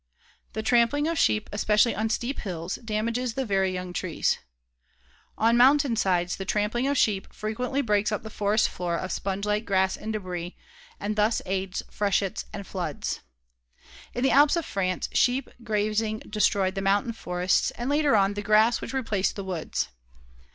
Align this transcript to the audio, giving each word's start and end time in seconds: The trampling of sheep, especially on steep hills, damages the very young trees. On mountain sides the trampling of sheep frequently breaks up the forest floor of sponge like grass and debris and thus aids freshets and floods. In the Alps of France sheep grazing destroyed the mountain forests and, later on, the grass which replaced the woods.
The 0.53 0.63
trampling 0.63 1.07
of 1.07 1.19
sheep, 1.19 1.47
especially 1.53 1.93
on 1.93 2.09
steep 2.09 2.39
hills, 2.39 2.77
damages 2.83 3.35
the 3.35 3.45
very 3.45 3.71
young 3.71 3.93
trees. 3.93 4.39
On 5.37 5.55
mountain 5.55 5.95
sides 5.95 6.37
the 6.37 6.43
trampling 6.43 6.87
of 6.87 6.97
sheep 6.97 7.31
frequently 7.31 7.83
breaks 7.83 8.11
up 8.11 8.23
the 8.23 8.31
forest 8.31 8.67
floor 8.67 8.97
of 8.97 9.11
sponge 9.11 9.45
like 9.45 9.63
grass 9.63 9.95
and 9.95 10.11
debris 10.11 10.57
and 10.99 11.15
thus 11.17 11.39
aids 11.45 11.83
freshets 11.91 12.45
and 12.51 12.65
floods. 12.65 13.19
In 14.15 14.23
the 14.23 14.31
Alps 14.31 14.55
of 14.55 14.65
France 14.65 15.07
sheep 15.13 15.51
grazing 15.63 16.21
destroyed 16.27 16.73
the 16.73 16.81
mountain 16.81 17.13
forests 17.13 17.69
and, 17.77 17.87
later 17.87 18.15
on, 18.15 18.33
the 18.33 18.41
grass 18.41 18.81
which 18.81 18.93
replaced 18.95 19.35
the 19.35 19.43
woods. 19.43 19.89